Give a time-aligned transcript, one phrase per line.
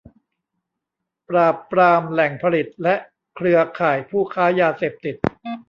[1.29, 2.95] ปราบปรามแหล่งผลิตและ
[3.35, 5.15] เครือข่ายผู้ค้ายาเสพติด